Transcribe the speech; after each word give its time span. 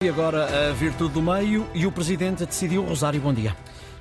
E 0.00 0.08
agora 0.08 0.68
a 0.70 0.72
virtude 0.74 1.14
do 1.14 1.20
meio 1.20 1.68
e 1.74 1.84
o 1.84 1.90
Presidente 1.90 2.46
decidiu. 2.46 2.84
Rosário, 2.84 3.20
bom 3.20 3.34
dia. 3.34 3.56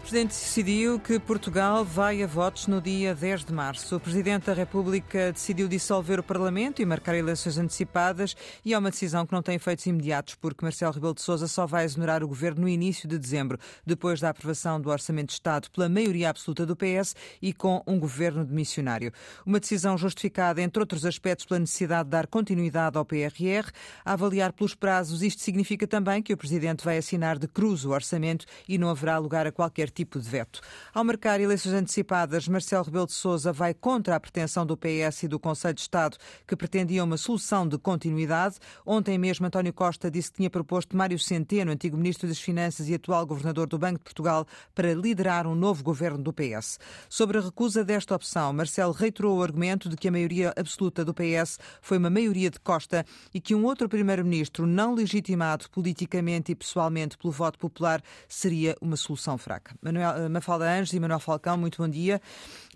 Presidente 0.07 0.29
decidiu 0.29 1.01
que 1.01 1.19
Portugal 1.19 1.83
vai 1.83 2.23
a 2.23 2.27
votos 2.27 2.65
no 2.65 2.79
dia 2.79 3.13
10 3.13 3.43
de 3.43 3.51
março. 3.51 3.97
O 3.97 3.99
Presidente 3.99 4.45
da 4.45 4.53
República 4.53 5.33
decidiu 5.33 5.67
dissolver 5.67 6.17
o 6.17 6.23
Parlamento 6.23 6.81
e 6.81 6.85
marcar 6.85 7.13
eleições 7.13 7.57
antecipadas 7.57 8.33
e 8.63 8.73
é 8.73 8.77
uma 8.77 8.89
decisão 8.89 9.25
que 9.25 9.33
não 9.33 9.41
tem 9.41 9.55
efeitos 9.55 9.85
imediatos 9.85 10.35
porque 10.35 10.63
Marcelo 10.63 10.93
Rebelo 10.93 11.13
de 11.13 11.21
Sousa 11.21 11.45
só 11.45 11.65
vai 11.65 11.83
exonerar 11.83 12.23
o 12.23 12.27
Governo 12.29 12.61
no 12.61 12.69
início 12.69 13.05
de 13.05 13.19
dezembro, 13.19 13.59
depois 13.85 14.21
da 14.21 14.29
aprovação 14.29 14.79
do 14.79 14.89
Orçamento 14.89 15.27
de 15.27 15.33
Estado 15.33 15.69
pela 15.71 15.89
maioria 15.89 16.29
absoluta 16.29 16.65
do 16.65 16.73
PS 16.73 17.13
e 17.41 17.51
com 17.51 17.83
um 17.85 17.99
Governo 17.99 18.45
de 18.45 18.53
missionário. 18.53 19.11
Uma 19.45 19.59
decisão 19.59 19.97
justificada, 19.97 20.61
entre 20.61 20.79
outros 20.79 21.03
aspectos, 21.03 21.45
pela 21.45 21.59
necessidade 21.59 22.05
de 22.05 22.11
dar 22.11 22.27
continuidade 22.27 22.97
ao 22.97 23.03
PRR. 23.03 23.73
A 24.05 24.13
avaliar 24.13 24.53
pelos 24.53 24.73
prazos, 24.73 25.21
isto 25.21 25.41
significa 25.41 25.85
também 25.85 26.23
que 26.23 26.31
o 26.31 26.37
Presidente 26.37 26.85
vai 26.85 26.97
assinar 26.97 27.37
de 27.37 27.47
cruz 27.49 27.83
o 27.83 27.89
Orçamento 27.89 28.45
e 28.69 28.77
não 28.77 28.89
haverá 28.89 29.17
lugar 29.17 29.45
a 29.45 29.51
qualquer 29.51 29.96
tipo 29.97 30.19
de 30.19 30.29
veto. 30.29 30.61
Ao 30.93 31.03
marcar 31.03 31.41
eleições 31.41 31.73
antecipadas, 31.73 32.47
Marcelo 32.47 32.83
Rebelo 32.83 33.07
de 33.07 33.13
Sousa 33.13 33.51
vai 33.51 33.73
contra 33.73 34.15
a 34.15 34.19
pretensão 34.19 34.63
do 34.63 34.77
PS 34.77 35.23
e 35.23 35.27
do 35.27 35.39
Conselho 35.39 35.73
de 35.73 35.81
Estado, 35.81 36.17
que 36.45 36.55
pretendiam 36.55 37.05
uma 37.05 37.17
solução 37.17 37.67
de 37.67 37.79
continuidade. 37.79 38.57
Ontem 38.85 39.17
mesmo, 39.17 39.47
António 39.47 39.73
Costa 39.73 40.11
disse 40.11 40.29
que 40.29 40.37
tinha 40.37 40.49
proposto 40.51 40.95
Mário 40.95 41.17
Centeno, 41.17 41.71
antigo 41.71 41.97
Ministro 41.97 42.27
das 42.27 42.39
Finanças 42.39 42.87
e 42.89 42.93
atual 42.93 43.25
Governador 43.25 43.67
do 43.67 43.79
Banco 43.79 43.97
de 43.97 44.03
Portugal, 44.03 44.45
para 44.75 44.93
liderar 44.93 45.47
um 45.47 45.55
novo 45.55 45.83
governo 45.83 46.19
do 46.19 46.31
PS. 46.31 46.77
Sobre 47.09 47.39
a 47.39 47.41
recusa 47.41 47.83
desta 47.83 48.15
opção, 48.15 48.53
Marcelo 48.53 48.93
reiterou 48.93 49.39
o 49.39 49.43
argumento 49.43 49.89
de 49.89 49.97
que 49.97 50.07
a 50.07 50.11
maioria 50.11 50.53
absoluta 50.55 51.03
do 51.03 51.13
PS 51.13 51.57
foi 51.81 51.97
uma 51.97 52.09
maioria 52.09 52.51
de 52.51 52.59
Costa 52.59 53.03
e 53.33 53.41
que 53.41 53.55
um 53.55 53.65
outro 53.65 53.89
Primeiro-Ministro 53.89 54.67
não 54.67 54.93
legitimado 54.93 55.67
politicamente 55.71 56.51
e 56.51 56.55
pessoalmente 56.55 57.17
pelo 57.17 57.33
voto 57.33 57.57
popular 57.57 57.99
seria 58.27 58.75
uma 58.79 58.95
solução 58.95 59.37
fraca. 59.39 59.75
Manuel, 59.87 60.25
eh, 60.25 60.29
Mafalda 60.29 60.69
Anjos 60.69 60.93
e 60.93 60.99
Manuel 60.99 61.19
Falcão, 61.19 61.57
muito 61.57 61.81
bom 61.81 61.87
dia. 61.87 62.21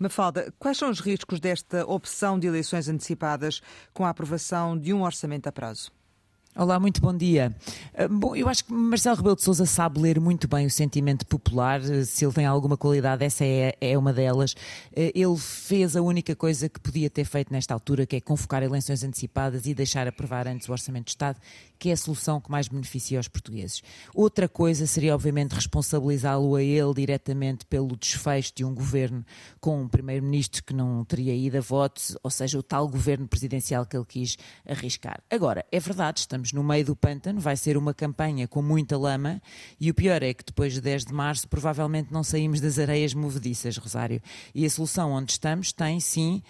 Mafalda, 0.00 0.52
quais 0.58 0.78
são 0.78 0.90
os 0.90 1.00
riscos 1.00 1.38
desta 1.38 1.86
opção 1.86 2.38
de 2.38 2.46
eleições 2.46 2.88
antecipadas 2.88 3.60
com 3.92 4.04
a 4.04 4.08
aprovação 4.08 4.78
de 4.78 4.92
um 4.92 5.02
orçamento 5.02 5.46
a 5.46 5.52
prazo? 5.52 5.92
Olá, 6.54 6.78
muito 6.78 7.00
bom 7.00 7.16
dia. 7.16 7.56
Ah, 7.96 8.06
bom, 8.08 8.36
eu 8.36 8.46
acho 8.46 8.66
que 8.66 8.74
Marcelo 8.74 9.16
Rebelo 9.16 9.36
de 9.36 9.42
Sousa 9.42 9.64
sabe 9.64 9.98
ler 9.98 10.20
muito 10.20 10.46
bem 10.46 10.66
o 10.66 10.70
sentimento 10.70 11.26
popular. 11.26 11.80
Se 12.04 12.26
ele 12.26 12.34
tem 12.34 12.44
alguma 12.44 12.76
qualidade, 12.76 13.24
essa 13.24 13.42
é, 13.42 13.74
é 13.80 13.96
uma 13.96 14.12
delas. 14.12 14.54
Ele 14.94 15.36
fez 15.38 15.96
a 15.96 16.02
única 16.02 16.36
coisa 16.36 16.68
que 16.68 16.78
podia 16.78 17.08
ter 17.08 17.24
feito 17.24 17.50
nesta 17.50 17.72
altura, 17.72 18.04
que 18.04 18.16
é 18.16 18.20
convocar 18.20 18.62
eleições 18.62 19.02
antecipadas 19.02 19.64
e 19.64 19.72
deixar 19.72 20.06
aprovar 20.06 20.46
antes 20.46 20.68
o 20.68 20.72
Orçamento 20.72 21.06
de 21.06 21.12
Estado, 21.12 21.40
que 21.82 21.90
é 21.90 21.94
a 21.94 21.96
solução 21.96 22.40
que 22.40 22.48
mais 22.48 22.68
beneficia 22.68 23.18
os 23.18 23.26
portugueses. 23.26 23.82
Outra 24.14 24.48
coisa 24.48 24.86
seria, 24.86 25.16
obviamente, 25.16 25.50
responsabilizá-lo 25.50 26.54
a 26.54 26.62
ele 26.62 26.94
diretamente 26.94 27.66
pelo 27.66 27.96
desfecho 27.96 28.52
de 28.54 28.64
um 28.64 28.72
governo 28.72 29.26
com 29.60 29.82
um 29.82 29.88
primeiro-ministro 29.88 30.62
que 30.62 30.72
não 30.72 31.04
teria 31.04 31.34
ido 31.34 31.58
a 31.58 31.60
votos, 31.60 32.16
ou 32.22 32.30
seja, 32.30 32.56
o 32.56 32.62
tal 32.62 32.86
governo 32.86 33.26
presidencial 33.26 33.84
que 33.84 33.96
ele 33.96 34.06
quis 34.06 34.36
arriscar. 34.64 35.20
Agora, 35.28 35.66
é 35.72 35.80
verdade, 35.80 36.20
estamos 36.20 36.52
no 36.52 36.62
meio 36.62 36.84
do 36.84 36.94
pântano, 36.94 37.40
vai 37.40 37.56
ser 37.56 37.76
uma 37.76 37.92
campanha 37.92 38.46
com 38.46 38.62
muita 38.62 38.96
lama 38.96 39.42
e 39.80 39.90
o 39.90 39.94
pior 39.94 40.22
é 40.22 40.32
que 40.32 40.44
depois 40.44 40.74
de 40.74 40.80
10 40.80 41.06
de 41.06 41.12
março 41.12 41.48
provavelmente 41.48 42.12
não 42.12 42.22
saímos 42.22 42.60
das 42.60 42.78
areias 42.78 43.12
movediças, 43.12 43.76
Rosário. 43.76 44.22
E 44.54 44.64
a 44.64 44.70
solução 44.70 45.10
onde 45.10 45.32
estamos 45.32 45.72
tem 45.72 45.98
sim 45.98 46.44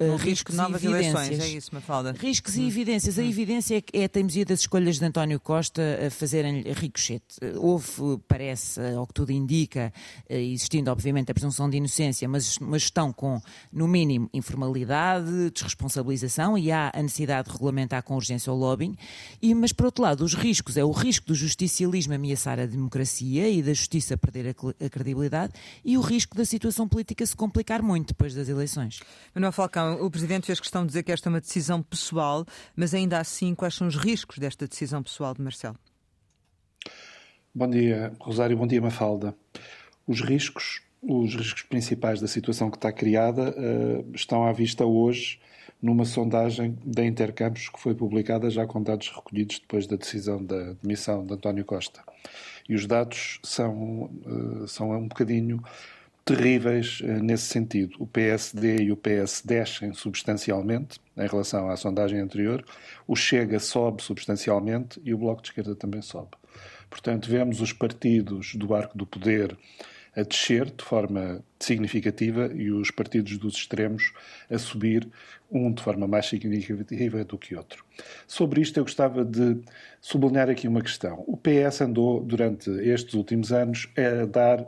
Uh, 0.00 0.14
risco 0.14 0.52
de 0.52 0.56
novas 0.56 0.84
eleições, 0.84 1.40
é 1.40 1.48
isso, 1.48 1.74
Mafalda? 1.74 2.12
Riscos 2.12 2.56
hum. 2.56 2.62
e 2.62 2.68
evidências. 2.68 3.18
A 3.18 3.22
hum. 3.22 3.28
evidência 3.28 3.78
é, 3.78 3.82
é 4.00 4.04
a 4.04 4.08
teimosia 4.08 4.44
das 4.44 4.60
escolhas 4.60 4.98
de 4.98 5.04
António 5.04 5.40
Costa 5.40 5.82
a 6.06 6.10
fazerem 6.10 6.62
ricochete. 6.72 7.36
Houve, 7.56 8.20
parece, 8.28 8.80
ao 8.94 9.06
que 9.08 9.14
tudo 9.14 9.32
indica, 9.32 9.92
eh, 10.28 10.40
existindo 10.40 10.90
obviamente 10.90 11.32
a 11.32 11.34
presunção 11.34 11.68
de 11.68 11.78
inocência, 11.78 12.28
mas 12.28 12.58
uma 12.58 12.78
gestão 12.78 13.12
com, 13.12 13.40
no 13.72 13.88
mínimo, 13.88 14.30
informalidade, 14.32 15.50
desresponsabilização 15.50 16.56
e 16.56 16.70
há 16.70 16.92
a 16.94 17.02
necessidade 17.02 17.48
de 17.48 17.54
regulamentar 17.54 18.02
com 18.04 18.14
urgência 18.14 18.52
o 18.52 18.56
lobbying. 18.56 18.96
E, 19.42 19.52
mas, 19.52 19.72
por 19.72 19.86
outro 19.86 20.04
lado, 20.04 20.24
os 20.24 20.34
riscos 20.34 20.76
é 20.76 20.84
o 20.84 20.92
risco 20.92 21.26
do 21.26 21.34
justicialismo 21.34 22.14
ameaçar 22.14 22.60
a 22.60 22.66
democracia 22.66 23.48
e 23.48 23.62
da 23.62 23.72
justiça 23.72 24.16
perder 24.16 24.54
a, 24.54 24.84
a 24.86 24.88
credibilidade 24.88 25.54
e 25.84 25.98
o 25.98 26.00
risco 26.00 26.36
da 26.36 26.44
situação 26.44 26.86
política 26.86 27.26
se 27.26 27.34
complicar 27.34 27.82
muito 27.82 28.08
depois 28.08 28.32
das 28.34 28.48
eleições. 28.48 29.00
Manuel 29.34 29.52
Falcão, 29.52 29.87
o 29.94 30.10
Presidente 30.10 30.46
fez 30.46 30.60
questão 30.60 30.82
de 30.82 30.88
dizer 30.88 31.02
que 31.02 31.12
esta 31.12 31.28
é 31.28 31.30
uma 31.30 31.40
decisão 31.40 31.82
pessoal, 31.82 32.44
mas 32.76 32.94
ainda 32.94 33.18
assim, 33.18 33.54
quais 33.54 33.74
são 33.74 33.86
os 33.86 33.96
riscos 33.96 34.38
desta 34.38 34.66
decisão 34.66 35.02
pessoal 35.02 35.34
de 35.34 35.42
Marcelo? 35.42 35.76
Bom 37.54 37.68
dia, 37.68 38.12
Rosário, 38.20 38.56
bom 38.56 38.66
dia, 38.66 38.80
Mafalda. 38.80 39.34
Os 40.06 40.20
riscos, 40.20 40.80
os 41.02 41.34
riscos 41.34 41.62
principais 41.62 42.20
da 42.20 42.28
situação 42.28 42.70
que 42.70 42.76
está 42.76 42.92
criada 42.92 43.50
uh, 43.50 44.10
estão 44.14 44.44
à 44.44 44.52
vista 44.52 44.84
hoje 44.84 45.40
numa 45.80 46.04
sondagem 46.04 46.76
da 46.84 47.04
Intercampos 47.04 47.68
que 47.68 47.80
foi 47.80 47.94
publicada 47.94 48.50
já 48.50 48.66
com 48.66 48.82
dados 48.82 49.10
recolhidos 49.14 49.60
depois 49.60 49.86
da 49.86 49.96
decisão 49.96 50.44
da 50.44 50.72
demissão 50.82 51.24
de 51.24 51.34
António 51.34 51.64
Costa. 51.64 52.02
E 52.68 52.74
os 52.74 52.86
dados 52.86 53.40
são, 53.42 54.04
uh, 54.04 54.68
são 54.68 54.90
um 54.90 55.08
bocadinho 55.08 55.62
terríveis 56.28 57.00
eh, 57.02 57.06
nesse 57.22 57.46
sentido. 57.46 57.96
O 57.98 58.06
PSD 58.06 58.82
e 58.82 58.92
o 58.92 58.96
PS 58.96 59.42
descem 59.42 59.94
substancialmente 59.94 61.00
em 61.16 61.26
relação 61.26 61.70
à 61.70 61.76
sondagem 61.76 62.20
anterior, 62.20 62.62
o 63.06 63.16
Chega 63.16 63.58
sobe 63.58 64.02
substancialmente 64.02 65.00
e 65.02 65.14
o 65.14 65.18
Bloco 65.18 65.40
de 65.40 65.48
Esquerda 65.48 65.74
também 65.74 66.02
sobe. 66.02 66.30
Portanto, 66.90 67.30
vemos 67.30 67.60
os 67.60 67.72
partidos 67.72 68.54
do 68.54 68.74
arco 68.74 68.96
do 68.96 69.06
poder 69.06 69.56
a 70.14 70.22
descer 70.22 70.66
de 70.66 70.84
forma 70.84 71.44
significativa 71.60 72.50
e 72.52 72.70
os 72.70 72.90
partidos 72.90 73.38
dos 73.38 73.54
extremos 73.54 74.12
a 74.50 74.58
subir, 74.58 75.08
um 75.50 75.72
de 75.72 75.82
forma 75.82 76.06
mais 76.06 76.26
significativa 76.26 77.24
do 77.24 77.38
que 77.38 77.54
outro. 77.54 77.84
Sobre 78.26 78.60
isto, 78.60 78.78
eu 78.78 78.84
gostava 78.84 79.24
de 79.24 79.58
sublinhar 80.00 80.50
aqui 80.50 80.66
uma 80.66 80.82
questão. 80.82 81.24
O 81.26 81.36
PS 81.36 81.82
andou, 81.82 82.20
durante 82.20 82.70
estes 82.70 83.14
últimos 83.14 83.52
anos, 83.52 83.88
a 83.96 84.26
dar 84.26 84.66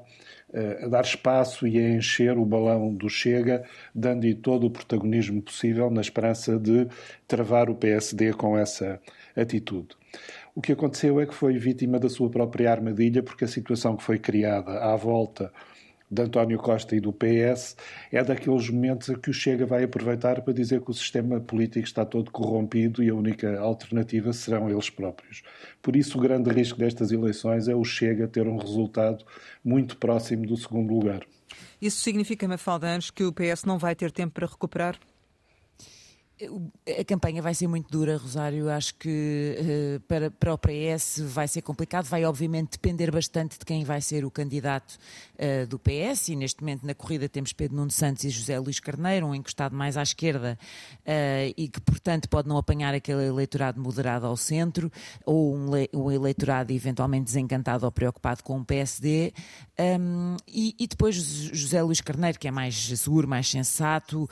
a 0.82 0.88
dar 0.88 1.02
espaço 1.02 1.66
e 1.66 1.78
a 1.78 1.90
encher 1.90 2.36
o 2.36 2.44
balão 2.44 2.92
do 2.92 3.08
Chega, 3.08 3.64
dando-lhe 3.94 4.34
todo 4.34 4.66
o 4.66 4.70
protagonismo 4.70 5.40
possível, 5.40 5.90
na 5.90 6.00
esperança 6.00 6.58
de 6.58 6.88
travar 7.28 7.70
o 7.70 7.74
PSD 7.74 8.32
com 8.32 8.58
essa 8.58 9.00
atitude. 9.36 9.88
O 10.54 10.60
que 10.60 10.72
aconteceu 10.72 11.20
é 11.20 11.26
que 11.26 11.34
foi 11.34 11.56
vítima 11.56 11.98
da 11.98 12.08
sua 12.08 12.28
própria 12.28 12.70
armadilha, 12.70 13.22
porque 13.22 13.44
a 13.44 13.48
situação 13.48 13.96
que 13.96 14.02
foi 14.02 14.18
criada 14.18 14.78
à 14.80 14.96
volta 14.96 15.52
de 16.10 16.22
António 16.22 16.58
Costa 16.58 16.96
e 16.96 17.00
do 17.00 17.12
PS 17.12 17.76
é 18.10 18.22
daqueles 18.24 18.68
momentos 18.68 19.10
a 19.10 19.14
que 19.14 19.30
o 19.30 19.32
Chega 19.32 19.64
vai 19.64 19.84
aproveitar 19.84 20.42
para 20.42 20.52
dizer 20.52 20.80
que 20.80 20.90
o 20.90 20.94
sistema 20.94 21.40
político 21.40 21.86
está 21.86 22.04
todo 22.04 22.30
corrompido 22.30 23.02
e 23.02 23.10
a 23.10 23.14
única 23.14 23.60
alternativa 23.60 24.32
serão 24.32 24.68
eles 24.68 24.90
próprios. 24.90 25.42
Por 25.80 25.94
isso, 25.94 26.18
o 26.18 26.20
grande 26.20 26.50
risco 26.50 26.78
destas 26.78 27.12
eleições 27.12 27.68
é 27.68 27.74
o 27.74 27.84
Chega 27.84 28.26
ter 28.26 28.48
um 28.48 28.56
resultado 28.56 29.24
muito 29.64 29.96
próximo 29.96 30.46
do 30.46 30.56
segundo 30.56 30.92
lugar. 30.92 31.24
Isso 31.80 32.00
significa, 32.00 32.46
Mafalda 32.46 32.88
Anjos, 32.88 33.10
que 33.10 33.24
o 33.24 33.32
PS 33.32 33.64
não 33.64 33.78
vai 33.78 33.94
ter 33.94 34.10
tempo 34.10 34.34
para 34.34 34.46
recuperar? 34.46 34.98
A 36.98 37.04
campanha 37.04 37.42
vai 37.42 37.52
ser 37.52 37.66
muito 37.66 37.90
dura, 37.90 38.16
Rosário. 38.16 38.70
Acho 38.70 38.94
que 38.94 39.56
uh, 39.58 40.00
para, 40.00 40.30
para 40.30 40.54
o 40.54 40.58
PS 40.58 41.20
vai 41.26 41.46
ser 41.46 41.60
complicado. 41.60 42.06
Vai, 42.06 42.24
obviamente, 42.24 42.72
depender 42.72 43.10
bastante 43.10 43.58
de 43.58 43.64
quem 43.64 43.84
vai 43.84 44.00
ser 44.00 44.24
o 44.24 44.30
candidato 44.30 44.98
uh, 45.34 45.66
do 45.66 45.78
PS. 45.78 46.28
E 46.28 46.36
neste 46.36 46.62
momento, 46.62 46.86
na 46.86 46.94
corrida, 46.94 47.28
temos 47.28 47.52
Pedro 47.52 47.76
Nuno 47.76 47.90
Santos 47.90 48.24
e 48.24 48.30
José 48.30 48.58
Luís 48.58 48.80
Carneiro, 48.80 49.26
um 49.26 49.34
encostado 49.34 49.76
mais 49.76 49.98
à 49.98 50.02
esquerda 50.02 50.58
uh, 51.00 51.54
e 51.56 51.68
que, 51.68 51.80
portanto, 51.80 52.28
pode 52.28 52.48
não 52.48 52.56
apanhar 52.56 52.94
aquele 52.94 53.26
eleitorado 53.26 53.78
moderado 53.78 54.26
ao 54.26 54.36
centro 54.36 54.90
ou 55.26 55.54
um, 55.54 55.70
um 55.92 56.10
eleitorado 56.10 56.72
eventualmente 56.72 57.24
desencantado 57.24 57.84
ou 57.84 57.92
preocupado 57.92 58.42
com 58.42 58.58
o 58.58 58.64
PSD. 58.64 59.34
Um, 59.78 60.36
e, 60.48 60.74
e, 60.78 60.86
depois 60.86 61.14
José 61.14 61.82
Luís 61.82 62.00
Carneiro, 62.00 62.38
que 62.38 62.48
é 62.48 62.50
mais 62.50 62.74
seguro, 62.98 63.26
mais 63.26 63.48
sensato, 63.48 64.28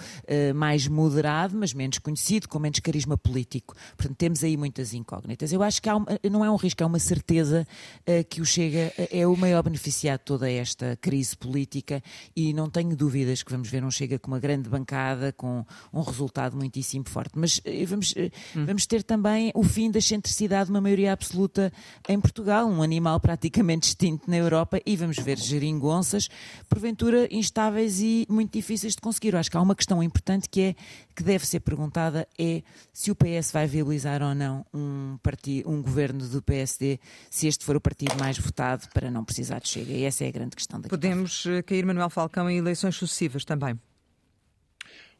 mais 0.54 0.86
moderado, 0.86 1.56
mas 1.56 1.72
menos 1.72 1.97
menos 1.98 2.00
conhecido, 2.00 2.48
com 2.48 2.58
menos 2.58 2.78
carisma 2.80 3.16
político. 3.16 3.74
Portanto, 3.96 4.16
temos 4.16 4.44
aí 4.44 4.56
muitas 4.56 4.94
incógnitas. 4.94 5.52
Eu 5.52 5.62
acho 5.62 5.82
que 5.82 5.90
uma, 5.90 6.06
não 6.30 6.44
é 6.44 6.50
um 6.50 6.56
risco, 6.56 6.82
é 6.82 6.86
uma 6.86 6.98
certeza 6.98 7.66
uh, 8.02 8.24
que 8.28 8.40
o 8.40 8.44
Chega 8.44 8.92
é 9.10 9.26
o 9.26 9.36
maior 9.36 9.62
beneficiado 9.62 10.20
de 10.20 10.24
toda 10.24 10.50
esta 10.50 10.96
crise 11.00 11.36
política 11.36 12.02
e 12.34 12.52
não 12.52 12.70
tenho 12.70 12.96
dúvidas 12.96 13.42
que 13.42 13.50
vamos 13.50 13.68
ver 13.68 13.84
um 13.84 13.90
Chega 13.90 14.18
com 14.18 14.28
uma 14.28 14.38
grande 14.38 14.68
bancada, 14.68 15.32
com 15.32 15.64
um 15.92 16.00
resultado 16.00 16.56
muitíssimo 16.56 17.08
forte. 17.08 17.32
Mas 17.36 17.58
uh, 17.58 17.62
vamos, 17.86 18.12
uh, 18.12 18.30
hum. 18.56 18.66
vamos 18.66 18.86
ter 18.86 19.02
também 19.02 19.50
o 19.54 19.62
fim 19.62 19.90
da 19.90 19.98
excentricidade 19.98 20.66
de 20.66 20.70
uma 20.70 20.80
maioria 20.80 21.12
absoluta 21.12 21.72
em 22.08 22.20
Portugal, 22.20 22.66
um 22.68 22.82
animal 22.82 23.20
praticamente 23.20 23.88
extinto 23.88 24.28
na 24.30 24.36
Europa, 24.36 24.80
e 24.84 24.96
vamos 24.96 25.16
ver 25.18 25.38
geringonças, 25.38 26.28
porventura 26.68 27.28
instáveis 27.30 28.00
e 28.00 28.26
muito 28.28 28.52
difíceis 28.52 28.94
de 28.94 29.00
conseguir. 29.00 29.34
Eu 29.34 29.38
acho 29.38 29.50
que 29.50 29.56
há 29.56 29.62
uma 29.62 29.74
questão 29.74 30.02
importante 30.02 30.48
que 30.48 30.60
é 30.60 30.74
que 31.14 31.22
deve 31.22 31.46
ser 31.46 31.60
perguntada 31.60 31.87
perguntada 31.88 32.28
é 32.38 32.62
se 32.92 33.10
o 33.10 33.16
PS 33.16 33.50
vai 33.52 33.66
viabilizar 33.66 34.22
ou 34.22 34.34
não 34.34 34.64
um, 34.72 35.18
partido, 35.22 35.70
um 35.70 35.82
governo 35.82 36.26
do 36.28 36.42
PSD, 36.42 37.00
se 37.30 37.46
este 37.48 37.64
for 37.64 37.76
o 37.76 37.80
partido 37.80 38.16
mais 38.18 38.38
votado 38.38 38.86
para 38.92 39.10
não 39.10 39.24
precisar 39.24 39.60
de 39.60 39.68
Chega. 39.68 39.92
E 39.92 40.04
essa 40.04 40.24
é 40.24 40.28
a 40.28 40.30
grande 40.30 40.54
questão 40.54 40.78
daqui. 40.78 40.90
Podemos 40.90 41.46
eh, 41.46 41.62
cair 41.62 41.84
Manuel 41.84 42.10
Falcão 42.10 42.48
em 42.48 42.58
eleições 42.58 42.96
sucessivas 42.96 43.44
também. 43.44 43.78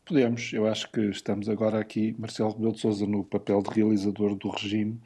Podemos. 0.05 0.53
Eu 0.53 0.67
acho 0.67 0.91
que 0.91 1.01
estamos 1.01 1.49
agora 1.49 1.79
aqui, 1.79 2.15
Marcelo 2.19 2.53
Rebelo 2.53 2.73
de 2.73 2.81
Sousa, 2.81 3.07
no 3.07 3.25
papel 3.25 3.63
de 3.63 3.71
realizador 3.71 4.35
do 4.35 4.49
regime, 4.49 5.01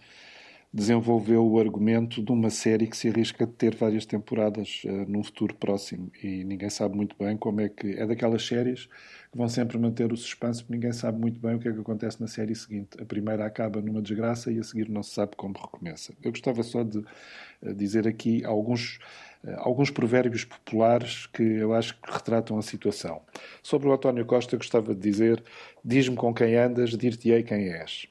desenvolveu 0.72 1.46
o 1.46 1.60
argumento 1.60 2.22
de 2.22 2.32
uma 2.32 2.48
série 2.48 2.86
que 2.86 2.96
se 2.96 3.08
arrisca 3.08 3.44
a 3.44 3.46
ter 3.46 3.76
várias 3.76 4.06
temporadas 4.06 4.82
uh, 4.86 4.90
num 5.06 5.22
futuro 5.22 5.54
próximo 5.54 6.10
e 6.22 6.42
ninguém 6.44 6.70
sabe 6.70 6.96
muito 6.96 7.14
bem 7.18 7.36
como 7.36 7.60
é 7.60 7.68
que 7.68 7.92
é 7.92 8.06
daquelas 8.06 8.46
séries 8.46 8.86
que 9.30 9.36
vão 9.36 9.48
sempre 9.48 9.76
manter 9.78 10.10
o 10.10 10.16
suspense 10.16 10.62
porque 10.62 10.72
ninguém 10.74 10.92
sabe 10.92 11.20
muito 11.20 11.38
bem 11.38 11.56
o 11.56 11.58
que 11.58 11.68
é 11.68 11.72
que 11.72 11.80
acontece 11.80 12.18
na 12.20 12.26
série 12.26 12.54
seguinte. 12.54 12.96
A 12.98 13.04
primeira 13.04 13.44
acaba 13.44 13.82
numa 13.82 14.00
desgraça 14.00 14.50
e 14.50 14.58
a 14.58 14.62
seguir 14.62 14.88
não 14.88 15.02
se 15.02 15.10
sabe 15.10 15.36
como 15.36 15.54
recomeça. 15.54 16.14
Eu 16.22 16.30
gostava 16.30 16.62
só 16.62 16.82
de 16.82 16.98
uh, 16.98 17.74
dizer 17.74 18.08
aqui 18.08 18.42
alguns 18.42 18.98
uh, 19.44 19.50
alguns 19.58 19.90
provérbios 19.90 20.44
populares 20.44 21.26
que 21.26 21.42
eu 21.42 21.74
acho 21.74 22.00
que 22.00 22.10
retratam 22.10 22.56
a 22.56 22.62
situação. 22.62 23.20
Sobre 23.62 23.88
o 23.88 23.92
António 23.92 24.24
Costa, 24.24 24.56
gostava 24.56 24.94
de 24.94 25.00
dizer: 25.02 25.44
Diz-me 25.84 26.16
com 26.16 26.32
quem 26.32 26.56
andas, 26.56 26.96
dir-te-ei 26.96 27.42
quem 27.42 27.68
és 27.68 28.08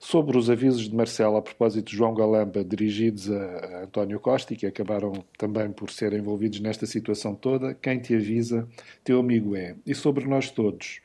sobre 0.00 0.38
os 0.38 0.48
avisos 0.48 0.88
de 0.88 0.96
Marcelo 0.96 1.36
a 1.36 1.42
propósito 1.42 1.90
de 1.90 1.96
João 1.96 2.14
Galamba 2.14 2.64
dirigidos 2.64 3.30
a 3.30 3.82
António 3.84 4.18
Costa 4.18 4.54
e 4.54 4.56
que 4.56 4.66
acabaram 4.66 5.12
também 5.36 5.70
por 5.70 5.90
ser 5.90 6.14
envolvidos 6.14 6.58
nesta 6.58 6.86
situação 6.86 7.34
toda, 7.34 7.74
quem 7.74 8.00
te 8.00 8.14
avisa, 8.14 8.66
teu 9.04 9.20
amigo 9.20 9.54
é. 9.54 9.76
E 9.86 9.94
sobre 9.94 10.26
nós 10.26 10.50
todos, 10.50 11.00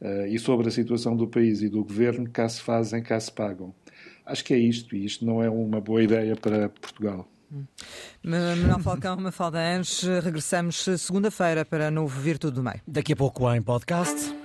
uh, 0.00 0.26
e 0.26 0.38
sobre 0.38 0.66
a 0.66 0.70
situação 0.70 1.14
do 1.14 1.28
país 1.28 1.60
e 1.60 1.68
do 1.68 1.84
governo, 1.84 2.28
cá 2.30 2.48
se 2.48 2.62
fazem, 2.62 3.02
cá 3.02 3.20
se 3.20 3.30
pagam. 3.30 3.74
Acho 4.24 4.42
que 4.42 4.54
é 4.54 4.58
isto, 4.58 4.96
e 4.96 5.04
isto 5.04 5.26
não 5.26 5.42
é 5.42 5.50
uma 5.50 5.80
boa 5.80 6.02
ideia 6.02 6.34
para 6.34 6.70
Portugal. 6.70 7.28
Manuel 8.24 8.78
Falcão, 8.78 9.14
Mafalda 9.18 9.58
Anjos, 9.58 10.04
regressamos 10.24 10.88
segunda-feira 10.98 11.66
para 11.66 11.90
novo 11.90 12.18
Virtude 12.18 12.54
do 12.54 12.62
Meio. 12.62 12.80
Daqui 12.86 13.12
a 13.12 13.16
pouco 13.16 13.52
em 13.52 13.60
podcast. 13.60 14.34